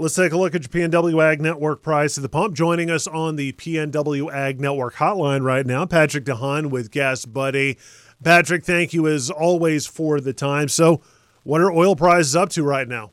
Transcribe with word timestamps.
Let's 0.00 0.14
take 0.14 0.30
a 0.30 0.38
look 0.38 0.54
at 0.54 0.62
your 0.62 0.88
PNW 0.88 1.20
Ag 1.20 1.40
Network 1.40 1.82
price 1.82 2.16
at 2.16 2.22
the 2.22 2.28
pump. 2.28 2.54
Joining 2.54 2.88
us 2.88 3.08
on 3.08 3.34
the 3.34 3.50
PNW 3.54 4.32
Ag 4.32 4.60
Network 4.60 4.94
hotline 4.94 5.42
right 5.42 5.66
now, 5.66 5.86
Patrick 5.86 6.24
DeHaan 6.24 6.70
with 6.70 6.92
Gas 6.92 7.24
Buddy. 7.24 7.76
Patrick, 8.22 8.64
thank 8.64 8.94
you 8.94 9.08
as 9.08 9.28
always 9.28 9.88
for 9.88 10.20
the 10.20 10.32
time. 10.32 10.68
So, 10.68 11.00
what 11.42 11.60
are 11.60 11.72
oil 11.72 11.96
prices 11.96 12.36
up 12.36 12.50
to 12.50 12.62
right 12.62 12.86
now? 12.86 13.10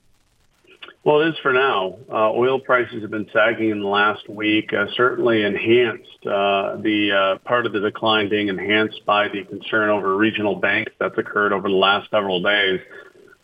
Well, 1.03 1.21
it 1.21 1.29
is 1.29 1.35
for 1.41 1.53
now. 1.53 1.97
Uh, 2.07 2.31
oil 2.31 2.59
prices 2.59 3.01
have 3.01 3.09
been 3.09 3.29
sagging 3.33 3.71
in 3.71 3.79
the 3.79 3.87
last 3.87 4.29
week, 4.29 4.71
uh, 4.71 4.85
certainly 4.95 5.41
enhanced, 5.41 6.27
uh, 6.27 6.75
the 6.75 7.11
uh, 7.11 7.47
part 7.47 7.65
of 7.65 7.73
the 7.73 7.79
decline 7.79 8.29
being 8.29 8.49
enhanced 8.49 9.03
by 9.07 9.27
the 9.27 9.43
concern 9.43 9.89
over 9.89 10.15
regional 10.15 10.55
banks 10.55 10.91
that's 10.99 11.17
occurred 11.17 11.51
over 11.51 11.67
the 11.67 11.73
last 11.73 12.11
several 12.11 12.43
days. 12.43 12.79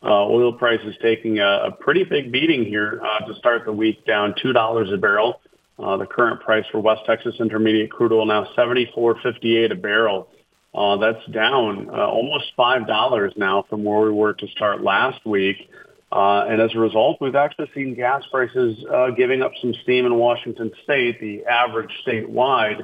Uh, 0.04 0.26
oil 0.26 0.54
prices 0.54 0.96
taking 1.02 1.40
a, 1.40 1.70
pretty 1.80 2.04
big 2.04 2.32
beating 2.32 2.66
here 2.66 3.00
uh, 3.04 3.26
to 3.26 3.36
start 3.36 3.66
the 3.66 3.72
week, 3.72 4.04
down 4.06 4.34
$2 4.44 4.94
a 4.94 4.98
barrel. 4.98 5.42
the 5.78 6.08
current 6.10 6.42
price 6.42 6.66
for 6.72 6.80
West 6.80 7.02
Texas 7.06 7.36
Intermediate 7.40 7.92
crude 7.92 8.12
oil 8.12 8.26
now 8.26 8.48
74.58 8.58 9.72
a 9.72 9.76
barrel. 9.76 10.28
that's 10.74 11.24
down 11.32 11.90
almost 11.90 12.46
$5 12.58 13.38
now 13.38 13.64
from 13.70 13.84
where 13.84 14.02
we 14.02 14.12
were 14.12 14.34
to 14.34 14.48
start 14.48 14.82
last 14.82 15.24
week. 15.26 15.70
Uh, 16.12 16.46
and 16.50 16.62
as 16.62 16.72
a 16.76 16.80
result, 16.80 17.18
we've 17.22 17.36
actually 17.36 17.70
seen 17.74 17.96
gas 17.96 18.24
prices 18.32 18.84
uh, 18.94 19.12
giving 19.12 19.42
up 19.42 19.54
some 19.62 19.74
steam 19.84 20.06
in 20.06 20.16
Washington 20.16 20.72
state, 20.84 21.20
the 21.22 21.46
average 21.46 21.92
statewide, 22.06 22.84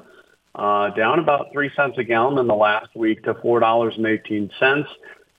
uh, 0.55 0.89
down 0.91 1.19
about 1.19 1.47
three 1.51 1.69
cents 1.75 1.97
a 1.97 2.03
gallon 2.03 2.37
in 2.37 2.47
the 2.47 2.55
last 2.55 2.95
week 2.95 3.23
to 3.23 3.33
$4.18. 3.33 4.85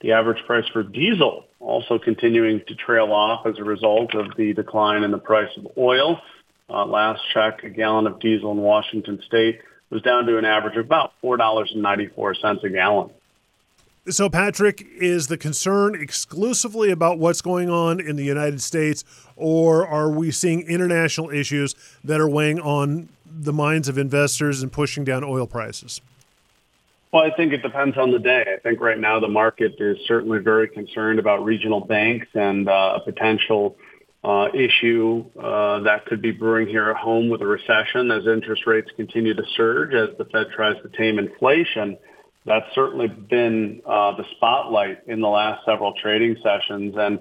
The 0.03 0.12
average 0.12 0.45
price 0.47 0.67
for 0.73 0.83
diesel 0.83 1.47
also 1.69 1.99
continuing 1.99 2.63
to 2.67 2.75
trail 2.75 3.13
off 3.13 3.47
as 3.47 3.59
a 3.59 3.65
result 3.65 4.15
of 4.15 4.35
the 4.37 4.55
decline 4.55 5.05
in 5.05 5.11
the 5.11 5.19
price 5.19 5.55
of 5.59 5.69
oil. 5.77 6.19
Uh, 6.71 6.87
last 6.87 7.21
check, 7.35 7.63
a 7.63 7.69
gallon 7.69 8.07
of 8.07 8.19
diesel 8.21 8.53
in 8.53 8.59
Washington 8.59 9.23
state 9.27 9.61
was 9.91 10.01
down 10.03 10.25
to 10.27 10.39
an 10.39 10.47
average 10.47 10.77
of 10.77 10.87
about 10.87 11.12
$4.94 11.23 12.65
a 12.65 12.69
gallon. 12.70 13.11
So, 14.09 14.31
Patrick, 14.31 14.87
is 14.98 15.27
the 15.27 15.37
concern 15.37 15.95
exclusively 15.95 16.91
about 16.91 17.19
what's 17.19 17.42
going 17.42 17.69
on 17.69 18.01
in 18.01 18.17
the 18.17 18.25
United 18.25 18.62
States, 18.62 19.05
or 19.37 19.87
are 19.87 20.11
we 20.11 20.31
seeing 20.31 20.62
international 20.62 21.29
issues 21.29 21.75
that 22.03 22.19
are 22.19 22.29
weighing 22.29 22.61
on 22.61 23.11
the 23.27 23.53
minds 23.53 23.89
of 23.89 23.98
investors 23.98 24.62
and 24.62 24.73
pushing 24.73 25.05
down 25.05 25.23
oil 25.23 25.47
prices? 25.47 26.01
Well, 27.12 27.23
I 27.23 27.34
think 27.34 27.53
it 27.53 27.62
depends 27.62 27.97
on 27.97 28.11
the 28.11 28.19
day. 28.19 28.45
I 28.56 28.61
think 28.61 28.81
right 28.81 28.98
now 28.98 29.19
the 29.19 29.28
market 29.28 29.77
is 29.78 29.97
certainly 30.06 30.41
very 30.41 30.69
concerned 30.69 31.19
about 31.19 31.45
regional 31.45 31.81
banks 31.81 32.27
and 32.34 32.69
uh, 32.69 32.98
a 32.98 33.01
potential 33.01 33.77
uh, 34.23 34.48
issue 34.53 35.25
uh, 35.41 35.81
that 35.81 36.05
could 36.06 36.20
be 36.20 36.33
brewing 36.33 36.69
here 36.69 36.91
at 36.91 36.97
home 36.97 37.31
with 37.31 37.41
a 37.41 37.47
recession 37.47 38.11
as 38.11 38.27
interest 38.27 38.67
rates 38.67 38.91
continue 38.97 39.33
to 39.33 39.42
surge 39.56 39.95
as 39.95 40.17
the 40.19 40.25
Fed 40.27 40.48
tries 40.55 40.77
to 40.83 40.89
tame 40.97 41.19
inflation 41.19 41.97
that's 42.48 42.67
certainly 42.75 43.09
been 43.09 43.83
uh, 43.86 44.17
the 44.17 44.25
spotlight 44.36 45.06
in 45.06 45.20
the 45.20 45.29
last 45.29 45.64
several 45.64 45.92
trading 46.01 46.36
sessions. 46.42 46.95
And 46.97 47.19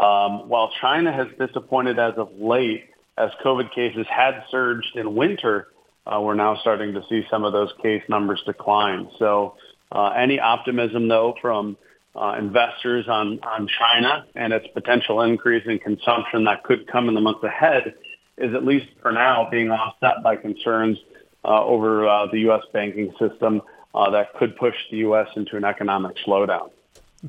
um, 0.00 0.48
while 0.48 0.70
China 0.80 1.12
has 1.12 1.26
disappointed 1.38 1.98
as 1.98 2.14
of 2.16 2.30
late, 2.38 2.84
as 3.16 3.30
COVID 3.44 3.74
cases 3.74 4.06
had 4.08 4.44
surged 4.50 4.94
in 4.94 5.16
winter, 5.16 5.68
uh, 6.08 6.20
we're 6.20 6.34
now 6.34 6.56
starting 6.60 6.94
to 6.94 7.02
see 7.08 7.22
some 7.30 7.44
of 7.44 7.52
those 7.52 7.70
case 7.82 8.02
numbers 8.08 8.42
decline. 8.46 9.08
So 9.18 9.56
uh, 9.92 10.08
any 10.08 10.40
optimism, 10.40 11.08
though, 11.08 11.34
from 11.40 11.76
uh, 12.16 12.36
investors 12.38 13.06
on, 13.08 13.38
on 13.42 13.68
China 13.78 14.26
and 14.34 14.52
its 14.52 14.66
potential 14.74 15.20
increase 15.22 15.64
in 15.66 15.78
consumption 15.78 16.44
that 16.44 16.64
could 16.64 16.86
come 16.90 17.08
in 17.08 17.14
the 17.14 17.20
months 17.20 17.44
ahead 17.44 17.94
is 18.38 18.54
at 18.54 18.64
least 18.64 18.86
for 19.02 19.12
now 19.12 19.48
being 19.50 19.70
offset 19.70 20.22
by 20.22 20.36
concerns 20.36 20.98
uh, 21.44 21.64
over 21.64 22.08
uh, 22.08 22.26
the 22.30 22.40
U.S. 22.40 22.62
banking 22.72 23.12
system 23.18 23.62
uh, 23.94 24.10
that 24.10 24.34
could 24.34 24.56
push 24.56 24.74
the 24.90 24.98
U.S. 24.98 25.28
into 25.36 25.56
an 25.56 25.64
economic 25.64 26.16
slowdown. 26.26 26.70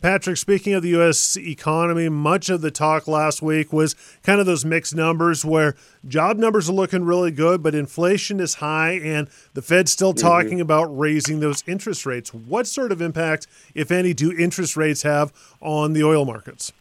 Patrick, 0.01 0.37
speaking 0.37 0.73
of 0.73 0.83
the 0.83 0.89
U.S. 0.89 1.35
economy, 1.35 2.09
much 2.09 2.49
of 2.49 2.61
the 2.61 2.69
talk 2.69 3.07
last 3.07 3.41
week 3.41 3.73
was 3.73 3.95
kind 4.21 4.39
of 4.39 4.45
those 4.45 4.63
mixed 4.63 4.93
numbers 4.93 5.43
where 5.43 5.75
job 6.07 6.37
numbers 6.37 6.69
are 6.69 6.73
looking 6.73 7.03
really 7.03 7.31
good, 7.31 7.63
but 7.63 7.73
inflation 7.73 8.39
is 8.39 8.55
high, 8.55 8.91
and 8.91 9.29
the 9.55 9.63
Fed's 9.63 9.91
still 9.91 10.13
mm-hmm. 10.13 10.27
talking 10.27 10.49
mm-hmm. 10.53 10.61
about 10.61 10.95
raising 10.95 11.39
those 11.39 11.63
interest 11.65 12.05
rates. 12.05 12.31
What 12.31 12.67
sort 12.67 12.91
of 12.91 13.01
impact, 13.01 13.47
if 13.73 13.89
any, 13.89 14.13
do 14.13 14.31
interest 14.31 14.77
rates 14.77 15.01
have 15.01 15.33
on 15.59 15.93
the 15.93 16.03
oil 16.03 16.23
markets? 16.23 16.71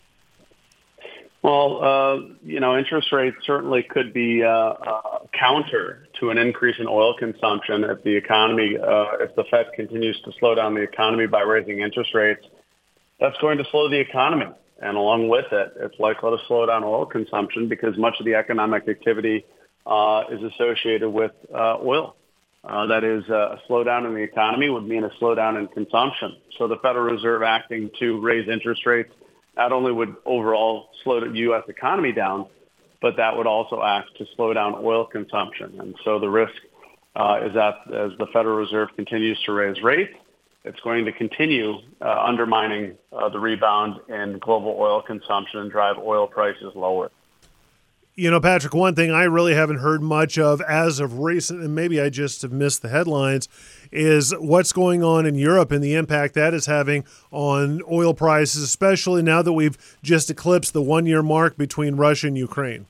Well, 1.41 1.83
uh, 1.83 2.17
you 2.45 2.61
know, 2.61 2.77
interest 2.77 3.11
rates 3.11 3.37
certainly 3.47 3.85
could 3.85 4.13
be 4.13 4.43
uh, 4.43 4.51
uh, 4.51 5.19
counter 5.33 6.09
to 6.21 6.29
an 6.29 6.37
increase 6.37 6.77
in 6.79 6.87
oil 6.87 7.15
consumption 7.17 7.85
if 7.85 8.03
the 8.03 8.15
economy, 8.15 8.77
uh, 8.77 9.17
if 9.21 9.35
the 9.35 9.45
Fed 9.51 9.69
continues 9.75 10.21
to 10.27 10.33
slow 10.39 10.55
down 10.55 10.75
the 10.75 10.83
economy 10.83 11.27
by 11.27 11.41
raising 11.41 11.81
interest 11.81 12.13
rates. 12.13 12.45
That's 13.21 13.37
going 13.39 13.59
to 13.59 13.65
slow 13.71 13.89
the 13.89 13.99
economy, 13.99 14.47
and 14.81 14.97
along 14.97 15.29
with 15.29 15.47
it, 15.51 15.73
it's 15.81 15.99
likely 15.99 16.31
to 16.31 16.39
slow 16.47 16.67
down 16.67 16.85
oil 16.85 17.05
consumption 17.05 17.69
because 17.69 17.97
much 17.99 18.15
of 18.21 18.27
the 18.27 18.35
economic 18.35 18.89
activity 18.89 19.45
uh, 19.87 20.25
is 20.31 20.41
associated 20.53 21.09
with 21.09 21.33
uh, 21.53 21.79
oil. 21.83 22.15
that 22.65 23.03
is, 23.03 23.29
a 23.29 23.59
slowdown 23.69 24.07
in 24.07 24.15
the 24.15 24.21
economy 24.21 24.69
would 24.69 24.87
mean 24.87 25.05
a 25.05 25.11
slowdown 25.21 25.59
in 25.59 25.67
consumption. 25.69 26.37
So 26.59 26.69
the 26.69 26.77
Federal 26.77 27.13
Reserve 27.13 27.43
acting 27.43 27.91
to 27.99 28.21
raise 28.21 28.49
interest 28.49 28.87
rates 28.87 29.13
not 29.57 29.73
only 29.73 29.91
would 29.91 30.15
overall 30.25 30.91
slow 31.03 31.21
the 31.21 31.37
U.S. 31.39 31.65
economy 31.69 32.13
down, 32.13 32.47
but 33.03 33.17
that 33.17 33.37
would 33.37 33.47
also 33.47 33.83
act 33.83 34.17
to 34.19 34.27
slow 34.37 34.53
down 34.53 34.75
oil 34.77 35.05
consumption. 35.05 35.81
And 35.81 35.95
so 36.05 36.21
the 36.21 36.29
risk 36.29 36.55
uh, 37.17 37.41
is 37.45 37.55
that 37.55 37.75
as 37.93 38.13
the 38.19 38.27
Federal 38.33 38.57
Reserve 38.57 38.91
continues 38.95 39.39
to 39.47 39.53
raise 39.53 39.83
rates, 39.83 40.15
it's 40.69 40.81
going 40.81 41.07
to 41.07 41.13
continue 41.13 41.79
uh, 42.03 42.23
undermining 42.23 42.97
uh, 43.11 43.31
the 43.31 43.39
rebound 43.39 43.99
in 44.09 44.39
global 44.39 44.77
oil 44.79 45.01
consumption 45.01 45.61
and 45.61 45.71
drive 45.71 45.97
oil 45.97 46.27
prices 46.27 46.73
lower. 46.75 47.11
You 48.15 48.31
know, 48.31 48.41
Patrick, 48.41 48.75
one 48.75 48.95
thing 48.95 49.11
I 49.11 49.25
really 49.25 49.55
haven't 49.55 49.79
heard 49.79 50.03
much 50.03 50.39
of 50.39 50.61
as 50.61 51.01
of 51.01 51.21
recent, 51.21 51.63
and 51.63 51.75
maybe 51.75 52.01
I 52.01 52.11
just 52.11 52.43
have 52.43 52.53
missed 52.53 52.83
the 52.83 52.89
headlines, 52.89 53.49
is 53.93 54.35
what's 54.39 54.73
going 54.73 55.03
on 55.03 55.25
in 55.25 55.37
Europe 55.37 55.71
and 55.71 55.83
the 55.83 55.95
impact 55.95 56.35
that 56.35 56.53
is 56.53 56.67
having 56.67 57.05
on 57.31 57.81
oil 57.91 58.13
prices, 58.13 58.63
especially 58.63 59.23
now 59.23 59.41
that 59.41 59.53
we've 59.53 59.79
just 60.03 60.31
eclipsed 60.31 60.73
the 60.75 60.83
one 60.83 61.07
year 61.07 61.23
mark 61.23 61.57
between 61.57 61.95
Russia 61.97 62.27
and 62.27 62.37
Ukraine. 62.37 62.87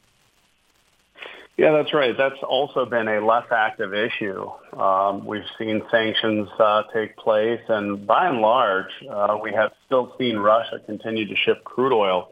Yeah, 1.58 1.72
that's 1.72 1.92
right. 1.92 2.14
That's 2.16 2.41
also 2.48 2.86
been 2.86 3.08
a 3.08 3.20
less 3.26 3.46
active 3.50 3.92
issue. 3.92 4.48
Um, 4.78 5.26
we've 5.26 5.42
seen 5.58 5.82
sanctions 5.91 6.48
uh, 6.58 6.84
take 6.94 7.16
place, 7.16 7.60
and 7.69 8.06
by 8.06 8.28
and 8.28 8.41
large, 8.41 8.92
uh, 9.10 9.36
we 9.42 9.52
have 9.52 9.72
still 9.84 10.14
seen 10.19 10.36
Russia 10.36 10.78
continue 10.86 11.26
to 11.26 11.34
ship 11.34 11.64
crude 11.64 11.92
oil 11.92 12.30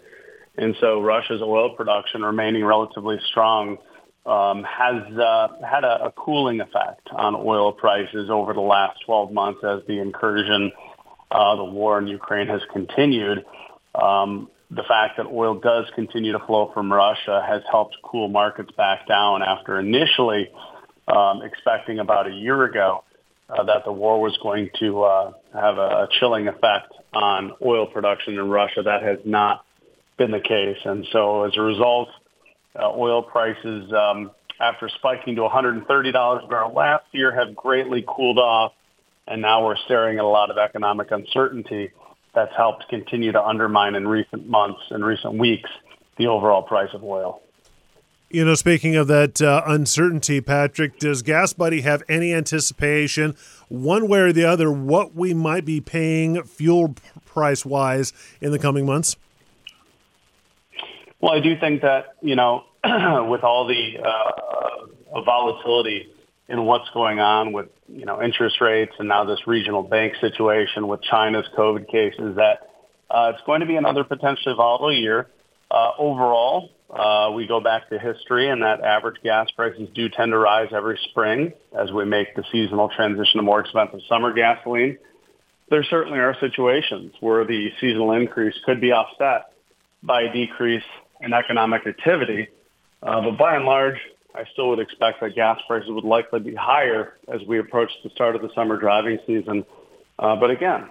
and 0.58 0.74
so 0.80 1.00
Russia's 1.00 1.42
oil 1.42 1.70
production 1.70 2.22
remaining 2.22 2.64
relatively 2.64 3.18
strong 3.28 3.78
um, 4.24 4.64
has 4.64 5.02
uh, 5.16 5.48
had 5.64 5.84
a, 5.84 6.06
a, 6.06 6.12
cooling 6.12 6.60
effect 6.60 7.08
on 7.12 7.36
oil 7.36 7.72
prices 7.72 8.28
over 8.28 8.52
the 8.54 8.60
last 8.60 8.98
12 9.06 9.32
months 9.32 9.60
as 9.62 9.82
the 9.86 10.00
incursion, 10.00 10.72
uh, 11.30 11.54
the 11.54 11.64
war 11.64 11.98
in 11.98 12.08
Ukraine 12.08 12.48
has 12.48 12.60
continued. 12.72 13.44
Um, 13.94 14.50
the 14.70 14.82
fact 14.82 15.16
that 15.16 15.26
oil 15.26 15.54
does 15.54 15.84
continue 15.94 16.32
to 16.32 16.40
flow 16.40 16.70
from 16.74 16.92
Russia 16.92 17.44
has 17.46 17.62
helped 17.70 17.96
cool 18.02 18.28
markets 18.28 18.70
back 18.76 19.06
down 19.06 19.42
after 19.42 19.78
initially 19.78 20.50
um, 21.08 21.42
expecting 21.42 22.00
about 22.00 22.26
a 22.26 22.32
year 22.32 22.64
ago 22.64 23.04
uh, 23.48 23.62
that 23.62 23.84
the 23.84 23.92
war 23.92 24.20
was 24.20 24.36
going 24.42 24.70
to 24.80 25.02
uh, 25.02 25.32
have 25.52 25.78
a, 25.78 26.08
chilling 26.18 26.48
effect 26.48 26.92
on 27.14 27.52
oil 27.64 27.86
production 27.86 28.34
in 28.34 28.48
Russia. 28.48 28.82
That 28.82 29.02
has 29.02 29.18
not 29.24 29.64
been 30.18 30.32
the 30.32 30.40
case. 30.40 30.78
And 30.84 31.06
so 31.12 31.44
as 31.44 31.56
a 31.56 31.60
result, 31.60 32.08
uh, 32.74 32.90
oil 32.90 33.22
prices, 33.22 33.92
um, 33.92 34.32
after 34.60 34.88
spiking 34.88 35.36
to 35.36 35.42
$130 35.42 36.44
a 36.44 36.46
barrel 36.48 36.74
last 36.74 37.04
year, 37.12 37.32
have 37.32 37.54
greatly 37.54 38.04
cooled 38.06 38.38
off. 38.38 38.72
And 39.28 39.42
now 39.42 39.64
we're 39.64 39.76
staring 39.84 40.18
at 40.18 40.24
a 40.24 40.28
lot 40.28 40.50
of 40.50 40.58
economic 40.58 41.10
uncertainty 41.10 41.90
that's 42.36 42.54
helped 42.54 42.86
continue 42.88 43.32
to 43.32 43.42
undermine 43.42 43.96
in 43.96 44.06
recent 44.06 44.46
months 44.48 44.82
and 44.90 45.04
recent 45.04 45.34
weeks 45.34 45.70
the 46.18 46.28
overall 46.28 46.62
price 46.62 46.90
of 46.94 47.02
oil. 47.02 47.42
You 48.30 48.44
know, 48.44 48.54
speaking 48.54 48.94
of 48.96 49.06
that 49.06 49.40
uh, 49.40 49.62
uncertainty, 49.66 50.40
Patrick, 50.40 50.98
does 50.98 51.22
Gas 51.22 51.52
Buddy 51.52 51.80
have 51.80 52.02
any 52.08 52.34
anticipation, 52.34 53.36
one 53.68 54.06
way 54.08 54.18
or 54.18 54.32
the 54.32 54.44
other, 54.44 54.70
what 54.70 55.14
we 55.14 55.32
might 55.32 55.64
be 55.64 55.80
paying 55.80 56.42
fuel 56.42 56.94
price 57.24 57.64
wise 57.64 58.12
in 58.40 58.52
the 58.52 58.58
coming 58.58 58.84
months? 58.84 59.16
Well, 61.20 61.32
I 61.32 61.40
do 61.40 61.58
think 61.58 61.82
that, 61.82 62.16
you 62.20 62.36
know, 62.36 62.64
with 62.84 63.42
all 63.42 63.66
the 63.66 63.98
uh, 64.04 65.20
volatility 65.22 66.12
in 66.48 66.64
what's 66.64 66.88
going 66.90 67.18
on 67.18 67.52
with, 67.52 67.66
you 67.88 68.04
know, 68.04 68.22
interest 68.22 68.60
rates 68.60 68.92
and 68.98 69.08
now 69.08 69.24
this 69.24 69.40
regional 69.46 69.82
bank 69.82 70.14
situation 70.20 70.86
with 70.86 71.02
China's 71.02 71.46
COVID 71.56 71.88
cases, 71.88 72.36
that 72.36 72.68
uh, 73.10 73.32
it's 73.34 73.42
going 73.46 73.60
to 73.60 73.66
be 73.66 73.76
another 73.76 74.04
potentially 74.04 74.54
volatile 74.54 74.92
year. 74.92 75.26
Uh, 75.70 75.90
overall, 75.98 76.70
uh, 76.90 77.32
we 77.34 77.46
go 77.48 77.60
back 77.60 77.88
to 77.88 77.98
history 77.98 78.48
and 78.48 78.62
that 78.62 78.80
average 78.80 79.16
gas 79.22 79.50
prices 79.56 79.88
do 79.94 80.08
tend 80.08 80.30
to 80.30 80.38
rise 80.38 80.68
every 80.72 80.98
spring 81.10 81.52
as 81.76 81.90
we 81.90 82.04
make 82.04 82.34
the 82.36 82.44
seasonal 82.52 82.88
transition 82.88 83.38
to 83.38 83.42
more 83.42 83.60
expensive 83.60 84.00
summer 84.08 84.32
gasoline. 84.32 84.96
There 85.68 85.82
certainly 85.82 86.20
are 86.20 86.36
situations 86.38 87.12
where 87.18 87.44
the 87.44 87.70
seasonal 87.80 88.12
increase 88.12 88.54
could 88.64 88.80
be 88.80 88.92
offset 88.92 89.52
by 90.00 90.22
a 90.22 90.32
decrease 90.32 90.84
in 91.20 91.32
economic 91.32 91.84
activity. 91.86 92.48
Uh, 93.02 93.20
but 93.22 93.36
by 93.36 93.56
and 93.56 93.64
large, 93.64 93.98
I 94.36 94.44
still 94.52 94.68
would 94.68 94.78
expect 94.78 95.20
that 95.20 95.34
gas 95.34 95.58
prices 95.66 95.90
would 95.90 96.04
likely 96.04 96.40
be 96.40 96.54
higher 96.54 97.14
as 97.32 97.40
we 97.48 97.58
approach 97.58 97.90
the 98.04 98.10
start 98.10 98.36
of 98.36 98.42
the 98.42 98.50
summer 98.54 98.78
driving 98.78 99.18
season. 99.26 99.64
Uh, 100.18 100.36
but 100.36 100.50
again, 100.50 100.88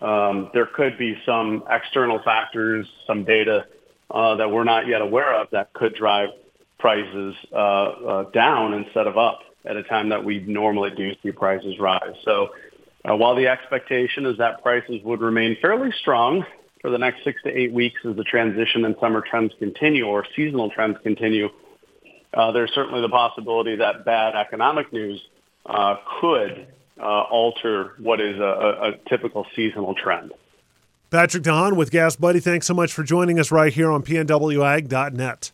um, 0.00 0.50
there 0.52 0.66
could 0.66 0.98
be 0.98 1.16
some 1.24 1.64
external 1.70 2.20
factors, 2.22 2.86
some 3.06 3.24
data 3.24 3.66
uh, 4.10 4.36
that 4.36 4.50
we're 4.50 4.64
not 4.64 4.86
yet 4.86 5.00
aware 5.00 5.34
of 5.40 5.48
that 5.52 5.72
could 5.72 5.94
drive 5.94 6.28
prices 6.78 7.34
uh, 7.52 7.56
uh, 7.56 8.30
down 8.30 8.74
instead 8.74 9.06
of 9.06 9.16
up 9.16 9.40
at 9.64 9.76
a 9.76 9.82
time 9.84 10.08
that 10.08 10.24
we 10.24 10.40
normally 10.40 10.90
do 10.96 11.12
see 11.22 11.32
prices 11.32 11.78
rise. 11.78 12.14
So 12.24 12.50
uh, 13.08 13.16
while 13.16 13.34
the 13.34 13.46
expectation 13.46 14.26
is 14.26 14.38
that 14.38 14.62
prices 14.62 15.00
would 15.04 15.20
remain 15.20 15.56
fairly 15.60 15.90
strong 16.00 16.44
for 16.80 16.90
the 16.90 16.98
next 16.98 17.24
six 17.24 17.42
to 17.42 17.50
eight 17.50 17.72
weeks 17.72 18.00
as 18.08 18.16
the 18.16 18.24
transition 18.24 18.84
and 18.84 18.96
summer 19.00 19.22
trends 19.28 19.52
continue 19.58 20.06
or 20.06 20.24
seasonal 20.34 20.70
trends 20.70 20.96
continue, 21.02 21.48
uh, 22.34 22.52
there's 22.52 22.72
certainly 22.74 23.00
the 23.00 23.08
possibility 23.08 23.76
that 23.76 24.04
bad 24.04 24.34
economic 24.34 24.92
news 24.92 25.20
uh, 25.66 25.96
could 26.20 26.66
uh, 27.00 27.02
alter 27.02 27.94
what 27.98 28.20
is 28.20 28.38
a, 28.38 28.92
a 28.92 29.08
typical 29.08 29.46
seasonal 29.56 29.94
trend. 29.94 30.32
Patrick 31.10 31.42
DeHaan 31.42 31.76
with 31.76 31.90
Gas 31.90 32.14
Buddy, 32.14 32.38
thanks 32.38 32.66
so 32.66 32.74
much 32.74 32.92
for 32.92 33.02
joining 33.02 33.40
us 33.40 33.50
right 33.50 33.72
here 33.72 33.90
on 33.90 34.02
PNWAg.net. 34.02 35.48